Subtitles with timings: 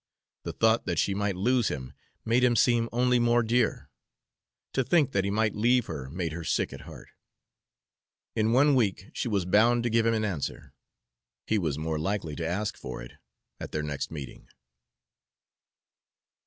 [0.41, 1.93] The thought that she might lose him
[2.25, 3.91] made him seem only more dear;
[4.73, 7.09] to think that he might leave her made her sick at heart.
[8.35, 10.73] In one week she was bound to give him an answer;
[11.45, 13.11] he was more likely to ask for it
[13.59, 14.47] at their next meeting.